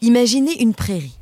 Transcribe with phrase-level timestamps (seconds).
[0.00, 1.18] Imaginez une prairie.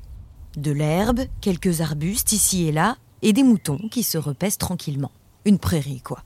[0.59, 5.13] De l'herbe, quelques arbustes ici et là, et des moutons qui se repaissent tranquillement.
[5.47, 6.23] Une prairie, quoi.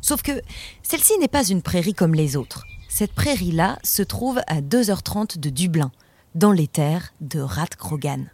[0.00, 0.42] Sauf que
[0.82, 2.64] celle-ci n'est pas une prairie comme les autres.
[2.88, 5.92] Cette prairie-là se trouve à 2h30 de Dublin,
[6.34, 8.30] dans les terres de Rathcrogan.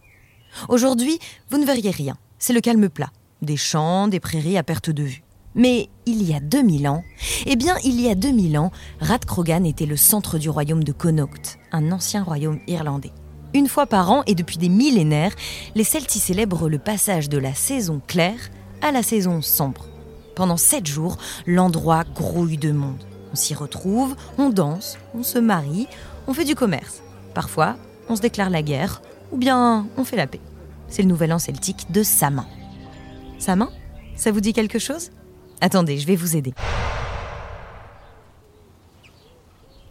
[0.70, 1.19] Aujourd'hui,
[1.50, 2.16] vous ne verriez rien.
[2.38, 3.10] C'est le calme plat.
[3.42, 5.24] Des champs, des prairies à perte de vue.
[5.55, 7.05] Mais il y a 2000 ans,
[7.44, 11.58] eh bien, il y a 2000 ans, Rathcrogan était le centre du royaume de Connaught,
[11.70, 13.12] un ancien royaume irlandais.
[13.55, 15.34] Une fois par an et depuis des millénaires,
[15.74, 18.50] les Celtes célèbrent le passage de la saison claire
[18.81, 19.86] à la saison sombre.
[20.34, 23.05] Pendant sept jours, l'endroit grouille de monde.
[23.31, 25.86] On s'y retrouve, on danse, on se marie,
[26.27, 27.03] on fait du commerce.
[27.34, 27.77] Parfois,
[28.09, 30.41] on se déclare la guerre, ou bien on fait la paix.
[30.89, 32.47] C'est le nouvel an celtique de Samin.
[33.39, 33.70] Samin
[34.16, 35.11] Ça vous dit quelque chose?
[35.61, 36.55] Attendez, je vais vous aider.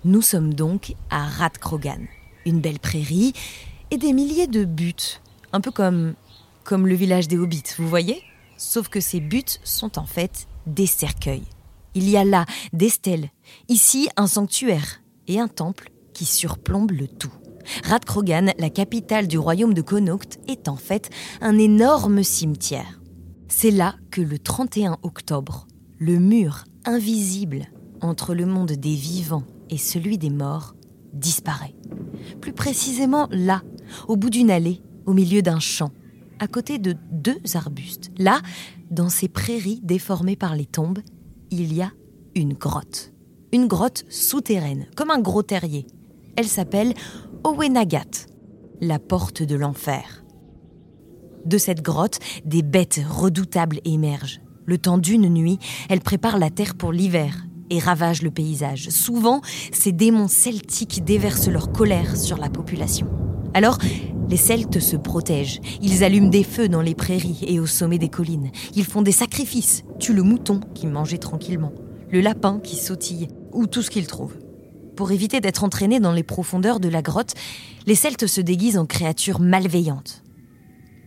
[0.03, 2.07] Nous sommes donc à Rathcrogan,
[2.45, 3.33] une belle prairie
[3.91, 5.21] et des milliers de buttes,
[5.53, 6.13] un peu comme
[6.63, 8.21] comme le village des hobbits, vous voyez?
[8.57, 11.47] Sauf que ces buttes sont en fait des cercueils.
[11.95, 13.29] Il y a là des stèles,
[13.67, 17.33] ici un sanctuaire et un temple qui surplombe le tout.
[17.83, 21.09] Rathcrogan, la capitale du royaume de Connaught, est en fait
[21.41, 23.01] un énorme cimetière.
[23.47, 25.67] C'est là que le 31 octobre,
[25.99, 27.67] le mur invisible
[28.01, 30.75] entre le monde des vivants et celui des morts
[31.13, 31.75] disparaît.
[32.39, 33.61] Plus précisément là,
[34.07, 35.91] au bout d'une allée, au milieu d'un champ,
[36.39, 38.11] à côté de deux arbustes.
[38.17, 38.41] Là,
[38.89, 40.99] dans ces prairies déformées par les tombes,
[41.49, 41.91] il y a
[42.35, 43.13] une grotte.
[43.51, 45.85] Une grotte souterraine, comme un gros terrier.
[46.35, 46.93] Elle s'appelle
[47.43, 48.27] Owenagat,
[48.79, 50.23] la porte de l'enfer.
[51.45, 54.41] De cette grotte, des bêtes redoutables émergent.
[54.65, 55.59] Le temps d'une nuit,
[55.89, 58.89] elles préparent la terre pour l'hiver et ravagent le paysage.
[58.89, 63.07] Souvent, ces démons celtiques déversent leur colère sur la population.
[63.55, 63.79] Alors,
[64.29, 65.59] les Celtes se protègent.
[65.81, 68.51] Ils allument des feux dans les prairies et au sommet des collines.
[68.75, 71.73] Ils font des sacrifices, tuent le mouton qui mangeait tranquillement,
[72.09, 74.37] le lapin qui sautille, ou tout ce qu'ils trouvent.
[74.95, 77.33] Pour éviter d'être entraînés dans les profondeurs de la grotte,
[77.87, 80.23] les Celtes se déguisent en créatures malveillantes.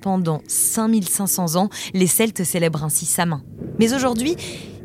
[0.02, 3.42] Pendant 5500 ans, les Celtes célèbrent ainsi sa main.
[3.78, 4.36] Mais aujourd'hui,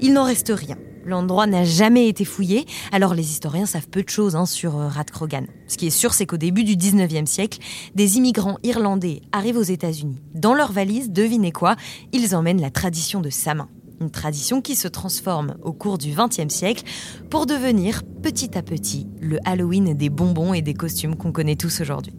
[0.02, 0.78] il n'en reste rien.
[1.06, 4.88] L'endroit n'a jamais été fouillé, alors les historiens savent peu de choses hein, sur euh,
[4.88, 5.48] Rathcrogan.
[5.68, 7.60] Ce qui est sûr, c'est qu'au début du 19e siècle,
[7.96, 10.22] des immigrants irlandais arrivent aux États-Unis.
[10.34, 11.76] Dans leur valise, devinez quoi?
[12.12, 13.70] Ils emmènent la tradition de Samin.
[14.02, 16.84] Une tradition qui se transforme au cours du XXe siècle
[17.30, 21.82] pour devenir petit à petit le Halloween des bonbons et des costumes qu'on connaît tous
[21.82, 22.14] aujourd'hui.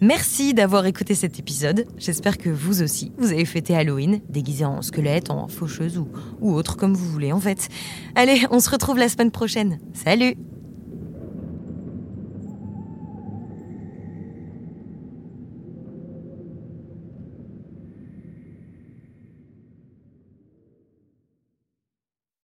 [0.00, 1.86] Merci d'avoir écouté cet épisode.
[1.96, 6.08] J'espère que vous aussi, vous avez fêté Halloween, déguisé en squelette, en faucheuse ou,
[6.40, 7.68] ou autre comme vous voulez en fait.
[8.14, 9.78] Allez, on se retrouve la semaine prochaine.
[9.94, 10.36] Salut